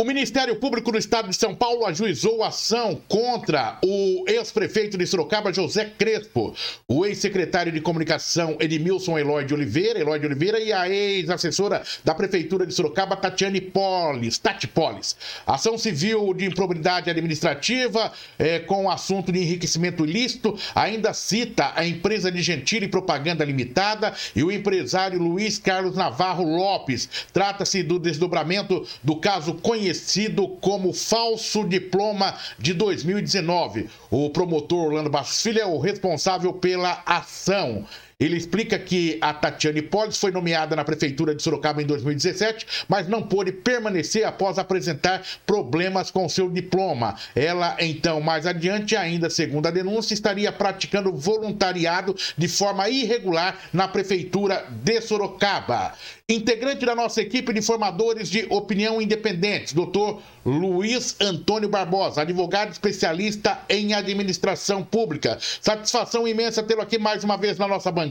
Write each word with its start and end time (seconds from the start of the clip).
O 0.00 0.04
Ministério 0.04 0.54
Público 0.54 0.92
do 0.92 0.98
Estado 0.98 1.28
de 1.28 1.34
São 1.34 1.52
Paulo 1.52 1.84
ajuizou 1.84 2.44
ação 2.44 3.02
contra 3.08 3.80
o 3.84 4.24
ex-prefeito 4.28 4.96
de 4.96 5.04
Sorocaba, 5.04 5.52
José 5.52 5.86
Crespo, 5.98 6.54
o 6.86 7.04
ex-secretário 7.04 7.72
de 7.72 7.80
comunicação 7.80 8.56
Edmilson 8.60 9.18
Eloy 9.18 9.44
de 9.44 9.54
Oliveira, 9.54 9.98
Eloy 9.98 10.20
de 10.20 10.26
Oliveira 10.26 10.60
e 10.60 10.72
a 10.72 10.88
ex-assessora 10.88 11.82
da 12.04 12.14
Prefeitura 12.14 12.64
de 12.64 12.72
Sorocaba, 12.72 13.16
Tatiane 13.16 13.60
Polis, 13.60 14.38
Tati 14.38 14.68
Polis. 14.68 15.16
Ação 15.44 15.76
civil 15.76 16.32
de 16.32 16.44
improbidade 16.44 17.10
administrativa 17.10 18.12
é, 18.38 18.60
com 18.60 18.84
o 18.84 18.90
assunto 18.92 19.32
de 19.32 19.40
enriquecimento 19.40 20.06
ilícito 20.06 20.56
ainda 20.76 21.12
cita 21.12 21.72
a 21.74 21.84
empresa 21.84 22.30
de 22.30 22.40
Gentile 22.40 22.86
Propaganda 22.86 23.44
Limitada 23.44 24.14
e 24.36 24.44
o 24.44 24.52
empresário 24.52 25.20
Luiz 25.20 25.58
Carlos 25.58 25.96
Navarro 25.96 26.44
Lopes. 26.44 27.08
Trata-se 27.32 27.82
do 27.82 27.98
desdobramento 27.98 28.86
do 29.02 29.16
caso 29.16 29.54
conhecido 29.54 29.87
conhecido 29.88 30.48
como 30.60 30.92
falso 30.92 31.64
diploma 31.66 32.36
de 32.58 32.74
2019. 32.74 33.88
O 34.10 34.28
promotor 34.28 34.88
Orlando 34.88 35.08
Bastos 35.08 35.42
Filho 35.42 35.60
é 35.60 35.66
o 35.66 35.78
responsável 35.78 36.52
pela 36.52 37.02
ação. 37.06 37.86
Ele 38.20 38.36
explica 38.36 38.76
que 38.76 39.16
a 39.20 39.32
Tatiane 39.32 39.80
Polis 39.80 40.18
foi 40.18 40.32
nomeada 40.32 40.74
na 40.74 40.82
Prefeitura 40.82 41.36
de 41.36 41.40
Sorocaba 41.40 41.80
em 41.80 41.86
2017, 41.86 42.66
mas 42.88 43.06
não 43.06 43.22
pôde 43.22 43.52
permanecer 43.52 44.26
após 44.26 44.58
apresentar 44.58 45.22
problemas 45.46 46.10
com 46.10 46.28
seu 46.28 46.50
diploma. 46.50 47.14
Ela, 47.32 47.76
então, 47.78 48.20
mais 48.20 48.44
adiante, 48.44 48.96
ainda 48.96 49.30
segundo 49.30 49.66
a 49.66 49.70
denúncia, 49.70 50.14
estaria 50.14 50.50
praticando 50.50 51.14
voluntariado 51.14 52.12
de 52.36 52.48
forma 52.48 52.88
irregular 52.88 53.56
na 53.72 53.86
Prefeitura 53.86 54.66
de 54.68 55.00
Sorocaba. 55.00 55.94
Integrante 56.28 56.84
da 56.84 56.96
nossa 56.96 57.22
equipe 57.22 57.52
de 57.54 57.62
formadores 57.62 58.28
de 58.28 58.46
opinião 58.50 59.00
independentes, 59.00 59.72
doutor 59.72 60.20
Luiz 60.44 61.16
Antônio 61.20 61.68
Barbosa, 61.68 62.22
advogado 62.22 62.72
especialista 62.72 63.60
em 63.68 63.94
administração 63.94 64.82
pública. 64.82 65.38
Satisfação 65.40 66.26
imensa 66.26 66.62
tê-lo 66.62 66.82
aqui 66.82 66.98
mais 66.98 67.22
uma 67.22 67.38
vez 67.38 67.56
na 67.58 67.68
nossa 67.68 67.92
bancada. 67.92 68.07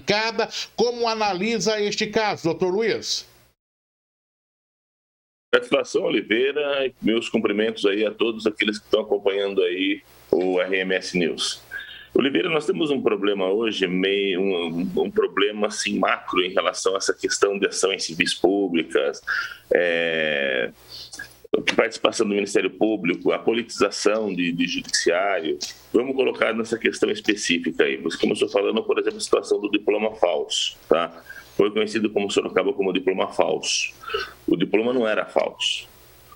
Como 0.75 1.07
analisa 1.07 1.79
este 1.81 2.07
caso, 2.07 2.43
doutor 2.43 2.73
Luiz? 2.73 3.27
Satisfação, 5.53 6.03
Oliveira, 6.03 6.91
meus 7.01 7.29
cumprimentos 7.29 7.85
aí 7.85 8.05
a 8.05 8.11
todos 8.11 8.45
aqueles 8.45 8.77
que 8.77 8.85
estão 8.85 9.01
acompanhando 9.01 9.61
aí 9.61 10.01
o 10.29 10.59
RMS 10.59 11.17
News. 11.17 11.61
Oliveira, 12.13 12.49
nós 12.49 12.65
temos 12.65 12.89
um 12.89 13.01
problema 13.01 13.47
hoje, 13.47 13.87
meio, 13.87 14.41
um, 14.41 14.91
um, 15.03 15.11
problema 15.11 15.67
assim, 15.67 15.99
macro 15.99 16.41
em 16.43 16.51
relação 16.51 16.95
a 16.95 16.97
essa 16.97 17.13
questão 17.13 17.57
de 17.59 17.67
ação 17.67 17.93
em 17.93 17.99
civis 17.99 18.33
públicas, 18.33 19.21
é, 19.71 20.71
participação 21.75 22.27
do 22.27 22.33
Ministério 22.33 22.69
Público, 22.69 23.31
a 23.31 23.39
politização 23.39 24.33
de, 24.33 24.51
de, 24.51 24.67
judiciário. 24.67 25.57
Vamos 25.93 26.15
colocar 26.15 26.53
nessa 26.53 26.77
questão 26.77 27.09
específica 27.09 27.83
aí. 27.83 27.97
Você 27.97 28.17
começou 28.17 28.49
falando, 28.49 28.83
por 28.83 28.99
exemplo, 28.99 29.17
a 29.17 29.21
situação 29.21 29.59
do 29.59 29.69
diploma 29.69 30.13
falso, 30.15 30.77
tá? 30.87 31.23
Foi 31.55 31.71
conhecido 31.71 32.09
como 32.09 32.29
Sorocaba 32.29 32.71
como 32.73 32.93
diploma 32.93 33.29
falso. 33.29 33.93
O 34.45 34.55
diploma 34.55 34.93
não 34.93 35.07
era 35.07 35.25
falso. 35.25 35.87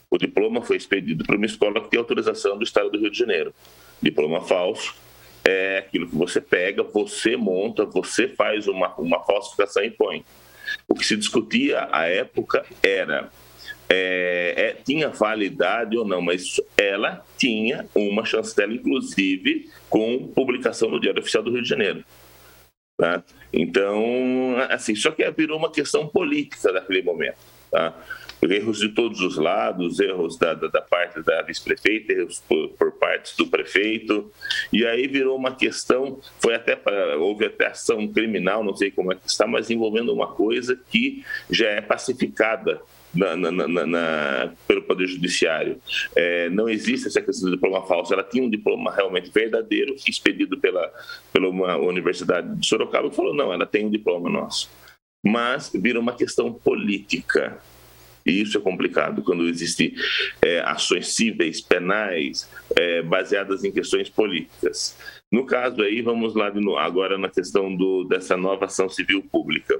O 0.10 0.18
diploma 0.18 0.62
foi 0.62 0.78
expedido 0.78 1.24
para 1.24 1.38
uma 1.38 1.46
escola 1.46 1.80
que 1.82 1.90
tem 1.90 2.00
autorização 2.00 2.58
do 2.58 2.64
Estado 2.64 2.90
do 2.90 3.00
Rio 3.00 3.12
de 3.12 3.18
Janeiro. 3.18 3.54
Diploma 4.02 4.42
falso 4.42 4.96
é 5.44 5.80
aquilo 5.80 6.08
que 6.08 6.16
você 6.16 6.42
pega, 6.42 6.84
você 6.84 7.36
monta, 7.36 7.86
você 7.86 8.28
faz 8.28 8.68
uma, 8.68 8.94
uma 8.96 9.24
falsificação 9.24 9.84
e 9.84 9.92
põe. 9.92 10.26
O 10.88 10.96
que 10.96 11.06
se 11.06 11.16
discutia 11.16 11.88
à 11.92 12.08
época 12.08 12.66
era 12.82 13.30
é, 13.94 14.54
é, 14.56 14.74
tinha 14.86 15.10
validade 15.10 15.98
ou 15.98 16.06
não, 16.06 16.22
mas 16.22 16.62
ela 16.78 17.26
tinha 17.38 17.86
uma 17.94 18.24
chancela, 18.24 18.74
inclusive, 18.74 19.70
com 19.90 20.28
publicação 20.28 20.90
no 20.90 21.00
Diário 21.00 21.20
Oficial 21.20 21.44
do 21.44 21.52
Rio 21.52 21.62
de 21.62 21.68
Janeiro. 21.68 22.06
Tá? 22.98 23.22
Então, 23.52 24.56
assim, 24.70 24.96
só 24.96 25.12
que 25.12 25.30
virou 25.32 25.58
uma 25.58 25.72
questão 25.72 26.08
política 26.08 26.72
naquele 26.72 27.02
momento. 27.02 27.38
Tá? 27.70 27.94
erros 28.50 28.80
de 28.80 28.90
todos 28.90 29.22
os 29.22 29.38
lados, 29.38 30.00
erros 30.00 30.36
da, 30.36 30.56
da, 30.56 30.68
da 30.68 30.82
parte 30.82 31.22
da 31.22 31.44
vice-prefeita, 31.44 32.12
erros 32.12 32.40
por, 32.48 32.70
por 32.70 32.92
parte 32.94 33.38
do 33.38 33.46
prefeito, 33.46 34.32
e 34.74 34.84
aí 34.84 35.08
virou 35.08 35.38
uma 35.38 35.54
questão, 35.54 36.20
foi 36.40 36.56
até 36.56 36.76
houve 37.20 37.46
até 37.46 37.68
ação 37.68 38.08
criminal, 38.08 38.64
não 38.64 38.76
sei 38.76 38.90
como 38.90 39.14
é 39.14 39.16
que 39.16 39.30
está, 39.30 39.46
mas 39.46 39.70
envolvendo 39.70 40.12
uma 40.12 40.28
coisa 40.28 40.80
que 40.90 41.24
já 41.52 41.68
é 41.70 41.82
pacificada 41.82 42.82
na, 43.14 43.36
na, 43.36 43.52
na, 43.68 44.54
pelo 44.68 44.82
Poder 44.84 45.08
Judiciário. 45.08 45.78
É, 46.16 46.50
não 46.50 46.70
existe 46.70 47.08
essa 47.08 47.22
questão 47.22 47.50
de 47.50 47.56
diploma 47.56 47.86
falso. 47.86 48.14
Ela 48.14 48.24
tinha 48.24 48.44
um 48.44 48.50
diploma 48.50 48.92
realmente 48.92 49.30
verdadeiro, 49.30 49.96
expedido 50.08 50.58
pela, 50.58 50.92
pela 51.32 51.50
uma 51.50 51.78
Universidade 51.78 52.56
de 52.56 52.66
Sorocaba, 52.66 53.08
e 53.08 53.16
falou: 53.16 53.34
não, 53.34 53.54
ela 53.54 53.66
tem 53.66 53.86
um 53.86 53.92
diploma 53.92 54.30
nosso. 54.30 54.70
Mas 55.26 55.72
vira 55.74 56.00
uma 56.00 56.16
questão 56.16 56.52
política. 56.52 57.60
E 58.26 58.42
isso 58.42 58.58
é 58.58 58.62
complicado 58.62 59.22
quando 59.22 59.48
existem 59.48 59.94
é, 60.42 60.60
ações 60.60 61.16
cíveis, 61.16 61.62
penais, 61.62 62.50
é, 62.76 63.02
baseadas 63.02 63.64
em 63.64 63.72
questões 63.72 64.10
políticas. 64.10 64.98
No 65.32 65.46
caso 65.46 65.82
aí, 65.82 66.02
vamos 66.02 66.36
lá 66.36 66.52
agora 66.80 67.18
na 67.18 67.30
questão 67.30 67.74
do, 67.74 68.04
dessa 68.04 68.36
nova 68.36 68.66
ação 68.66 68.90
civil 68.90 69.24
pública. 69.32 69.80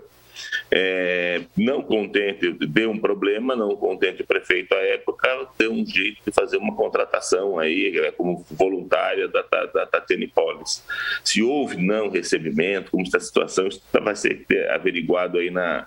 É, 0.72 1.42
não 1.58 1.82
contente, 1.82 2.52
deu 2.52 2.90
um 2.90 2.98
problema, 2.98 3.56
não 3.56 3.76
contente 3.76 4.22
o 4.22 4.26
prefeito 4.26 4.74
à 4.74 4.78
época, 4.78 5.48
deu 5.58 5.72
um 5.72 5.86
jeito 5.86 6.22
de 6.26 6.32
fazer 6.32 6.58
uma 6.58 6.76
contratação 6.76 7.60
aí, 7.60 8.12
como 8.18 8.46
voluntária 8.50 9.28
da, 9.28 9.42
da, 9.42 9.66
da 9.86 10.04
Polis. 10.34 10.84
Se 11.24 11.44
houve 11.44 11.78
não 11.78 12.10
recebimento, 12.10 12.92
como 12.92 13.04
está 13.04 13.18
a 13.18 13.22
situação, 13.22 13.68
isso 13.68 13.82
vai 14.02 14.16
ser 14.16 14.46
averiguado 14.72 15.38
aí 15.38 15.52
na, 15.52 15.86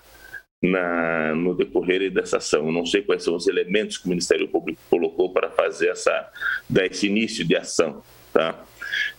na, 0.61 1.35
no 1.35 1.53
decorrer 1.53 2.11
dessa 2.11 2.37
ação. 2.37 2.65
Eu 2.65 2.71
não 2.71 2.85
sei 2.85 3.01
quais 3.01 3.23
são 3.23 3.35
os 3.35 3.47
elementos 3.47 3.97
que 3.97 4.05
o 4.05 4.09
Ministério 4.09 4.47
Público 4.47 4.81
colocou 4.89 5.31
para 5.31 5.49
fazer 5.49 5.89
essa, 5.89 6.31
dar 6.69 6.85
esse 6.85 7.07
início 7.07 7.45
de 7.45 7.55
ação. 7.55 8.03
Tá? 8.33 8.65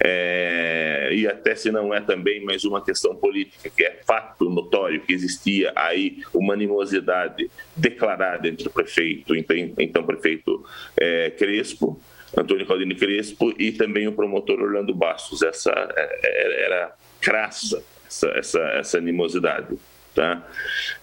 É, 0.03 1.11
e 1.13 1.27
até 1.27 1.55
se 1.55 1.71
não 1.71 1.93
é 1.93 2.01
também 2.01 2.45
mais 2.45 2.65
uma 2.65 2.85
questão 2.85 3.15
política, 3.15 3.71
que 3.71 3.85
é 3.85 4.01
fato 4.07 4.49
notório 4.51 5.01
que 5.01 5.13
existia 5.13 5.73
aí 5.75 6.23
uma 6.35 6.55
animosidade 6.55 7.51
declarada 7.75 8.49
entre 8.49 8.69
o 8.69 8.71
prefeito, 8.71 9.35
então, 9.35 10.05
prefeito 10.05 10.65
é, 10.97 11.31
Crespo, 11.31 12.01
Antônio 12.37 12.67
Claudine 12.67 12.95
Crespo, 12.95 13.55
e 13.59 13.73
também 13.73 14.07
o 14.07 14.13
promotor 14.13 14.61
Orlando 14.61 14.95
Bastos. 14.95 15.43
Essa 15.43 15.71
é, 15.71 16.21
é, 16.25 16.65
era 16.65 16.95
crassa, 17.21 17.83
essa, 18.07 18.29
essa, 18.29 18.61
essa 18.61 18.99
animosidade. 18.99 19.77
Tá? 20.17 20.43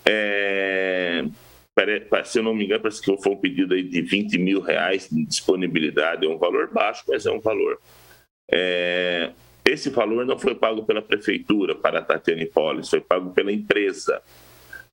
É, 0.03 1.23
se 2.25 2.39
eu 2.39 2.43
não 2.43 2.55
me 2.55 2.65
engano, 2.65 2.81
parece 2.81 2.99
que 2.99 3.15
foi 3.15 3.31
um 3.31 3.37
pedido 3.37 3.75
aí 3.75 3.83
de 3.83 4.01
20 4.01 4.39
mil 4.39 4.59
reais 4.59 5.07
de 5.07 5.23
disponibilidade. 5.23 6.25
É 6.25 6.29
um 6.29 6.39
valor 6.39 6.71
baixo, 6.73 7.03
mas 7.07 7.27
é 7.27 7.31
um 7.31 7.39
valor. 7.39 7.79
É, 8.51 9.29
esse 9.63 9.91
valor 9.91 10.25
não 10.25 10.37
foi 10.37 10.55
pago 10.55 10.83
pela 10.83 11.01
prefeitura 11.01 11.75
para 11.75 11.99
a 11.99 12.01
Tatiane 12.01 12.47
Polis, 12.47 12.89
foi 12.89 13.01
pago 13.01 13.29
pela 13.29 13.51
empresa. 13.51 14.19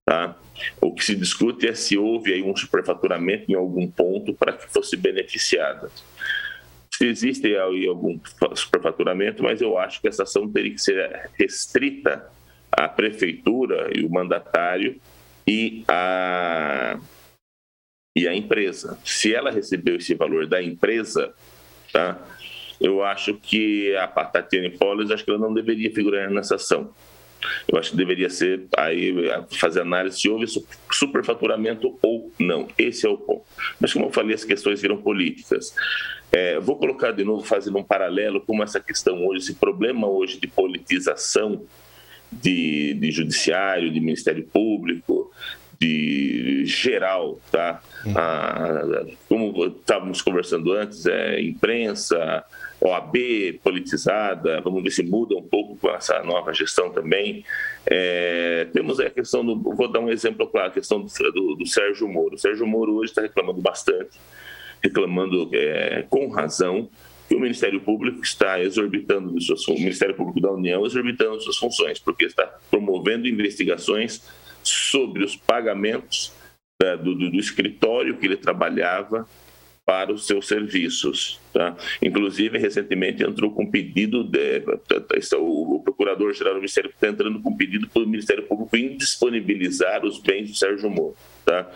Tá? 0.04 0.36
O 0.82 0.92
que 0.92 1.02
se 1.02 1.14
discute 1.14 1.66
é 1.66 1.74
se 1.74 1.96
houve 1.96 2.34
aí 2.34 2.42
um 2.42 2.54
superfaturamento 2.54 3.50
em 3.50 3.54
algum 3.54 3.90
ponto 3.90 4.34
para 4.34 4.52
que 4.52 4.70
fosse 4.70 4.98
beneficiada. 4.98 5.90
Se 6.92 7.06
existe 7.06 7.46
aí 7.56 7.86
algum 7.86 8.20
superfaturamento, 8.54 9.42
mas 9.42 9.62
eu 9.62 9.78
acho 9.78 9.98
que 10.02 10.08
essa 10.08 10.24
ação 10.24 10.46
teria 10.50 10.72
que 10.72 10.82
ser 10.82 11.30
restrita 11.38 12.30
a 12.80 12.88
prefeitura 12.88 13.90
e 13.94 14.02
o 14.04 14.10
mandatário 14.10 14.98
e 15.46 15.84
a, 15.86 16.98
e 18.16 18.26
a 18.26 18.34
empresa. 18.34 18.98
Se 19.04 19.34
ela 19.34 19.50
recebeu 19.50 19.96
esse 19.96 20.14
valor 20.14 20.46
da 20.46 20.62
empresa, 20.62 21.34
tá? 21.92 22.18
eu 22.80 23.02
acho 23.02 23.34
que 23.34 23.94
a 23.96 24.06
Tatiane 24.06 24.70
Polis, 24.70 25.10
acho 25.10 25.22
que 25.22 25.30
ela 25.30 25.38
não 25.38 25.52
deveria 25.52 25.92
figurar 25.92 26.30
nessa 26.30 26.54
ação. 26.54 26.90
Eu 27.68 27.78
acho 27.78 27.90
que 27.90 27.96
deveria 27.98 28.30
ser 28.30 28.66
aí 28.76 29.14
fazer 29.58 29.80
análise 29.80 30.20
se 30.20 30.28
houve 30.28 30.46
superfaturamento 30.90 31.98
ou 32.02 32.32
não. 32.38 32.66
Esse 32.78 33.06
é 33.06 33.10
o 33.10 33.18
ponto. 33.18 33.44
Mas 33.78 33.92
como 33.92 34.06
eu 34.06 34.10
falei, 34.10 34.34
as 34.34 34.44
questões 34.44 34.80
viram 34.80 34.96
políticas. 35.02 35.74
É, 36.32 36.58
vou 36.60 36.76
colocar 36.76 37.12
de 37.12 37.24
novo, 37.24 37.44
fazendo 37.44 37.78
um 37.78 37.84
paralelo 37.84 38.40
com 38.40 38.62
essa 38.62 38.80
questão 38.80 39.26
hoje, 39.26 39.44
esse 39.44 39.54
problema 39.54 40.06
hoje 40.06 40.38
de 40.38 40.46
politização 40.46 41.66
de, 42.32 42.94
de 42.94 43.10
judiciário, 43.10 43.92
de 43.92 44.00
Ministério 44.00 44.44
Público, 44.44 45.30
de 45.80 46.64
geral, 46.66 47.40
tá? 47.50 47.82
Uhum. 48.04 48.12
Ah, 48.16 49.06
como 49.28 49.66
estávamos 49.66 50.20
conversando 50.20 50.72
antes, 50.72 51.06
é 51.06 51.40
imprensa, 51.40 52.44
OAB 52.80 53.16
politizada, 53.62 54.60
vamos 54.60 54.82
ver 54.82 54.90
se 54.90 55.02
muda 55.02 55.34
um 55.34 55.42
pouco 55.42 55.76
com 55.76 55.90
essa 55.90 56.22
nova 56.22 56.52
gestão 56.52 56.90
também. 56.90 57.44
É, 57.86 58.66
temos 58.72 59.00
a 59.00 59.08
questão 59.08 59.44
do, 59.44 59.56
vou 59.58 59.90
dar 59.90 60.00
um 60.00 60.10
exemplo 60.10 60.46
claro, 60.46 60.68
a 60.68 60.72
questão 60.72 61.00
do, 61.00 61.08
do, 61.32 61.54
do 61.56 61.66
Sérgio 61.66 62.06
Moro. 62.06 62.34
O 62.34 62.38
Sérgio 62.38 62.66
Moro 62.66 62.96
hoje 62.96 63.12
está 63.12 63.22
reclamando 63.22 63.60
bastante 63.60 64.18
reclamando 64.82 65.50
é, 65.52 66.04
com 66.08 66.28
razão 66.28 66.88
que 67.30 67.36
o 67.36 67.40
Ministério 67.40 67.80
Público 67.80 68.22
está 68.24 68.60
exorbitando 68.60 69.32
de 69.32 69.44
suas 69.44 69.64
o 69.68 69.74
Ministério 69.74 70.16
Público 70.16 70.40
da 70.40 70.50
União 70.50 70.84
exorbitando 70.84 71.38
de 71.38 71.44
suas 71.44 71.58
funções, 71.58 72.00
porque 72.00 72.24
está 72.24 72.44
promovendo 72.68 73.28
investigações 73.28 74.28
sobre 74.64 75.22
os 75.22 75.36
pagamentos 75.36 76.32
da, 76.82 76.96
do, 76.96 77.14
do, 77.14 77.38
escritório 77.38 78.16
que 78.16 78.26
ele 78.26 78.36
trabalhava 78.36 79.28
para 79.86 80.12
os 80.12 80.26
seus 80.26 80.48
serviços. 80.48 81.38
Tá? 81.52 81.76
Inclusive, 82.02 82.58
recentemente 82.58 83.22
entrou 83.22 83.52
com 83.52 83.64
pedido, 83.64 84.24
de, 84.24 84.64
o 85.38 85.80
Procurador-Geral 85.84 86.54
do 86.54 86.58
Ministério 86.58 86.90
está 86.90 87.06
entrando 87.06 87.40
com 87.40 87.56
pedido 87.56 87.88
para 87.88 88.02
o 88.02 88.08
Ministério 88.08 88.42
Público 88.42 88.76
indisponibilizar 88.76 90.04
os 90.04 90.18
bens 90.18 90.50
do 90.50 90.56
Sérgio 90.56 90.90
Moro. 90.90 91.14
Tá? 91.44 91.70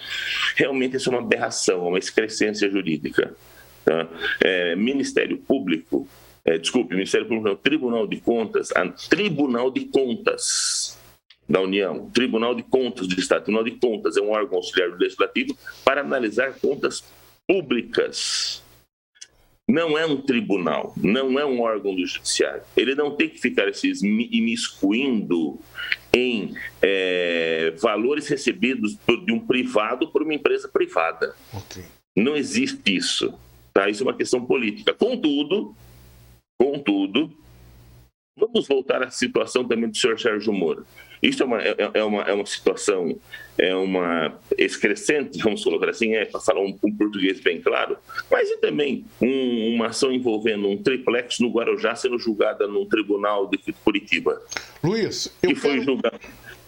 Realmente 0.57 0.97
isso 0.97 1.11
é 1.11 1.13
uma 1.13 1.23
aberração, 1.23 1.87
uma 1.87 1.99
excrescência 1.99 2.69
jurídica. 2.69 3.37
Tá? 3.85 4.09
É, 4.43 4.75
Ministério 4.77 5.37
Público, 5.39 6.09
é, 6.45 6.59
desculpe, 6.59 6.95
Ministério 6.95 7.27
Público 7.27 7.49
não, 7.49 7.57
Tribunal 7.57 8.07
de 8.07 8.17
Contas, 8.19 8.71
a 8.73 8.87
Tribunal 8.89 9.71
de 9.71 9.85
Contas 9.87 10.99
da 11.49 11.61
União, 11.61 12.11
Tribunal 12.11 12.55
de 12.55 12.63
Contas 12.63 13.07
do 13.07 13.19
Estado, 13.19 13.45
Tribunal 13.45 13.65
de 13.65 13.73
Contas 13.73 14.17
é 14.17 14.21
um 14.21 14.31
órgão 14.31 14.57
auxiliar 14.57 14.91
do 14.91 14.97
Legislativo 14.97 15.57
para 15.85 16.01
analisar 16.01 16.55
contas 16.55 17.05
públicas. 17.47 18.63
Não 19.67 19.99
é 19.99 20.05
um 20.05 20.21
tribunal, 20.21 20.93
não 20.97 21.39
é 21.39 21.45
um 21.45 21.63
órgão 21.63 21.95
do 21.95 22.07
judiciário. 22.07 22.63
Ele 22.77 22.95
não 22.95 23.17
tem 23.17 23.31
que 23.31 23.41
ficar 23.41 23.73
se 23.75 23.91
imiscuindo 24.03 25.59
em 26.13 26.55
é, 26.83 27.73
valores 27.81 28.29
recebidos 28.29 28.97
de 29.25 29.33
um 29.33 29.41
privado 29.41 30.09
por 30.09 30.23
uma 30.23 30.35
empresa 30.35 30.69
privada. 30.69 31.35
Okay. 31.53 31.83
Não 32.15 32.37
existe 32.37 32.95
isso. 32.95 33.35
Tá? 33.75 33.89
Isso 33.89 34.05
é 34.05 34.07
uma 34.07 34.17
questão 34.17 34.47
política. 34.47 34.95
Contudo, 34.95 35.75
contudo, 36.57 37.33
vamos 38.37 38.67
voltar 38.67 39.03
à 39.03 39.11
situação 39.11 39.65
também 39.67 39.89
do 39.89 39.97
senhor 39.97 40.19
Sérgio 40.19 40.53
Moro. 40.53 40.87
Isso 41.23 41.43
é 41.43 41.47
uma, 41.47 41.63
é, 41.63 41.75
é, 41.95 42.05
uma, 42.05 42.23
é 42.23 42.33
uma 42.33 42.45
situação, 42.45 43.17
é 43.57 43.75
uma 43.75 44.37
excrescente, 44.59 45.39
vamos 45.43 45.65
colocar 45.65 45.89
assim, 45.89 46.15
é 46.15 46.25
para 46.25 46.41
falar 46.41 46.61
um, 46.61 46.77
um, 46.83 46.93
português 46.93 47.41
bem 47.41 47.61
claro, 47.61 47.97
mas 48.31 48.51
e 48.51 48.59
também 48.59 49.05
um, 49.23 49.75
uma 49.75 49.87
ação 49.87 50.13
envolvendo 50.13 50.69
um 50.69 50.77
triplex 50.77 51.39
no 51.39 51.51
Guarujá 51.51 51.95
sendo 51.95 52.19
julgada 52.19 52.67
no 52.67 52.85
tribunal 52.87 53.49
de 53.49 53.59
Curitiba. 53.85 54.43
Luiz, 54.83 55.35
eu 55.43 55.51
que 55.51 55.55
foi 55.55 55.71
quero... 55.73 55.85
julgado. 55.85 56.21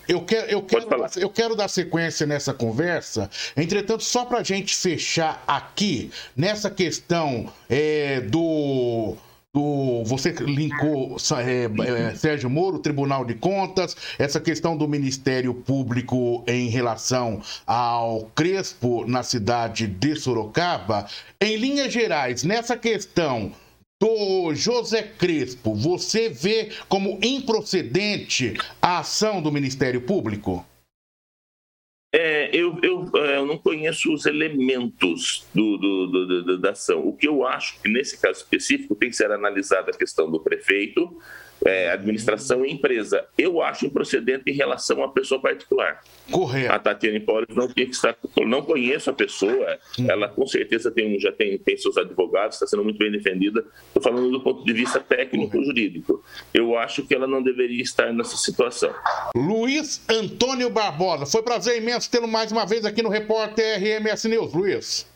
Eu 0.08 0.20
quero, 0.20 0.48
eu, 0.48 0.62
quero, 0.62 0.86
eu 1.16 1.28
quero 1.28 1.56
dar 1.56 1.66
sequência 1.66 2.24
nessa 2.24 2.54
conversa. 2.54 3.28
Entretanto, 3.56 4.04
só 4.04 4.24
para 4.24 4.38
a 4.38 4.42
gente 4.44 4.72
fechar 4.72 5.42
aqui, 5.48 6.12
nessa 6.36 6.70
questão 6.70 7.52
é, 7.68 8.20
do 8.20 9.16
do, 9.56 10.04
você 10.04 10.32
linkou 10.32 11.16
é, 11.38 12.10
é, 12.10 12.14
Sérgio 12.14 12.50
Moro, 12.50 12.78
Tribunal 12.78 13.24
de 13.24 13.34
Contas, 13.34 13.96
essa 14.18 14.38
questão 14.38 14.76
do 14.76 14.86
Ministério 14.86 15.54
Público 15.54 16.44
em 16.46 16.68
relação 16.68 17.40
ao 17.66 18.30
Crespo 18.34 19.06
na 19.06 19.22
cidade 19.22 19.86
de 19.86 20.14
Sorocaba. 20.14 21.06
Em 21.40 21.56
linhas 21.56 21.90
gerais, 21.90 22.44
nessa 22.44 22.76
questão 22.76 23.50
do 23.98 24.54
José 24.54 25.02
Crespo, 25.02 25.74
você 25.74 26.28
vê 26.28 26.68
como 26.86 27.18
improcedente 27.22 28.52
a 28.82 28.98
ação 28.98 29.40
do 29.40 29.50
Ministério 29.50 30.02
Público? 30.02 30.66
Eu, 32.52 32.78
eu, 32.82 33.10
é, 33.16 33.36
eu, 33.38 33.46
não 33.46 33.58
conheço 33.58 34.12
os 34.12 34.26
elementos 34.26 35.46
do, 35.54 35.76
do, 35.76 36.06
do, 36.42 36.58
da 36.58 36.70
ação. 36.70 37.06
O 37.06 37.16
que 37.16 37.26
eu 37.26 37.46
acho 37.46 37.80
que, 37.80 37.88
nesse 37.88 38.20
caso 38.20 38.38
específico, 38.38 38.94
tem 38.94 39.10
que 39.10 39.16
ser 39.16 39.30
analisada 39.30 39.90
a 39.90 39.96
questão 39.96 40.30
do 40.30 40.40
prefeito, 40.40 41.18
é, 41.66 41.90
administração 41.90 42.64
e 42.64 42.72
empresa. 42.72 43.26
Eu 43.36 43.60
acho 43.60 43.86
improcedente 43.86 44.50
em 44.50 44.54
relação 44.54 45.02
à 45.02 45.08
pessoa 45.08 45.40
particular. 45.40 46.00
Correto. 46.30 46.72
A 46.72 46.78
Tatiana 46.78 47.16
Empório 47.16 47.46
não 47.54 47.68
tinha 47.68 47.86
que 47.86 47.92
estar. 47.92 48.16
Não 48.46 48.62
conheço 48.62 49.10
a 49.10 49.12
pessoa, 49.12 49.78
hum. 49.98 50.06
ela 50.08 50.28
com 50.28 50.46
certeza 50.46 50.90
tem, 50.90 51.18
já 51.18 51.32
tem, 51.32 51.58
tem 51.58 51.76
seus 51.76 51.96
advogados, 51.96 52.56
está 52.56 52.66
sendo 52.66 52.84
muito 52.84 52.98
bem 52.98 53.10
defendida. 53.10 53.64
Estou 53.88 54.02
falando 54.02 54.30
do 54.30 54.40
ponto 54.40 54.64
de 54.64 54.72
vista 54.72 55.00
técnico-jurídico. 55.00 56.22
Eu 56.54 56.78
acho 56.78 57.02
que 57.06 57.14
ela 57.14 57.26
não 57.26 57.42
deveria 57.42 57.82
estar 57.82 58.12
nessa 58.12 58.36
situação. 58.36 58.94
Luiz 59.34 60.02
Antônio 60.08 60.70
Barbosa, 60.70 61.26
foi 61.26 61.42
prazer 61.42 61.78
imenso 61.78 62.10
tê-lo 62.10 62.28
mais 62.28 62.52
uma 62.52 62.64
vez 62.64 62.84
aqui 62.84 63.02
no 63.02 63.08
Repórter 63.08 63.78
RMS 63.78 64.28
News. 64.28 64.52
Luiz. 64.52 65.15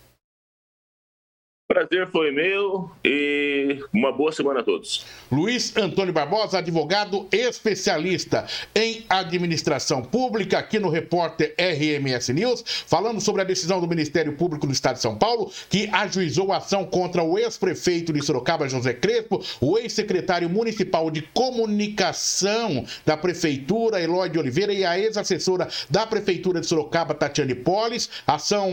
Prazer 1.70 2.08
foi 2.08 2.32
meu 2.32 2.90
e 3.04 3.78
uma 3.94 4.10
boa 4.10 4.32
semana 4.32 4.58
a 4.58 4.62
todos. 4.64 5.06
Luiz 5.30 5.76
Antônio 5.76 6.12
Barbosa, 6.12 6.58
advogado 6.58 7.28
especialista 7.30 8.44
em 8.74 9.04
administração 9.08 10.02
pública, 10.02 10.58
aqui 10.58 10.80
no 10.80 10.88
repórter 10.88 11.54
RMS 11.56 12.32
News, 12.32 12.64
falando 12.88 13.20
sobre 13.20 13.42
a 13.42 13.44
decisão 13.44 13.80
do 13.80 13.86
Ministério 13.86 14.32
Público 14.32 14.66
do 14.66 14.72
Estado 14.72 14.96
de 14.96 15.02
São 15.02 15.16
Paulo, 15.16 15.52
que 15.68 15.88
ajuizou 15.92 16.50
a 16.52 16.56
ação 16.56 16.84
contra 16.84 17.22
o 17.22 17.38
ex-prefeito 17.38 18.12
de 18.12 18.20
Sorocaba, 18.20 18.68
José 18.68 18.92
Crespo, 18.92 19.40
o 19.60 19.78
ex-secretário 19.78 20.50
municipal 20.50 21.08
de 21.08 21.22
comunicação 21.22 22.84
da 23.06 23.16
Prefeitura, 23.16 24.02
Eloy 24.02 24.28
de 24.28 24.40
Oliveira, 24.40 24.72
e 24.72 24.84
a 24.84 24.98
ex-assessora 24.98 25.68
da 25.88 26.04
Prefeitura 26.04 26.60
de 26.60 26.66
Sorocaba, 26.66 27.14
Tatiane 27.14 27.54
Polis, 27.54 28.10
ação 28.26 28.72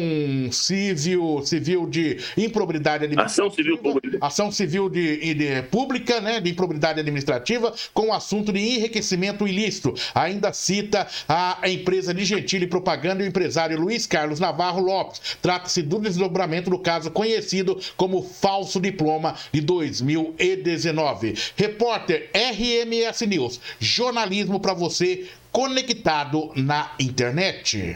civil, 0.51 1.43
civil 1.45 1.85
de 1.85 2.17
improbidade 2.35 2.87
administrativa. 3.05 3.47
Ação 3.47 3.55
civil 3.55 3.77
pública. 3.77 4.17
Ação 4.21 4.51
civil 4.51 4.89
de, 4.89 5.33
de, 5.33 5.61
pública, 5.63 6.21
né, 6.21 6.39
de 6.39 6.49
improbidade 6.49 6.99
administrativa, 6.99 7.73
com 7.93 8.07
o 8.07 8.13
assunto 8.13 8.51
de 8.51 8.59
enriquecimento 8.59 9.47
ilícito. 9.47 9.93
Ainda 10.13 10.53
cita 10.53 11.07
a 11.27 11.59
empresa 11.69 12.13
de 12.13 12.25
Gentili 12.25 12.67
Propaganda 12.67 13.23
e 13.23 13.25
o 13.25 13.29
empresário 13.29 13.79
Luiz 13.79 14.05
Carlos 14.05 14.39
Navarro 14.39 14.81
Lopes. 14.81 15.37
Trata-se 15.41 15.81
do 15.81 15.99
desdobramento 15.99 16.69
do 16.69 16.79
caso 16.79 17.11
conhecido 17.11 17.79
como 17.95 18.23
falso 18.23 18.79
diploma 18.79 19.35
de 19.51 19.61
2019. 19.61 21.35
Repórter 21.55 22.29
RMS 22.33 23.25
News, 23.25 23.59
jornalismo 23.79 24.59
para 24.59 24.73
você 24.73 25.27
conectado 25.51 26.51
na 26.55 26.91
internet. 26.99 27.95